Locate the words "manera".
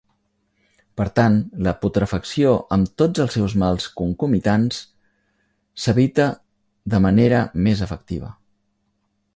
7.09-7.45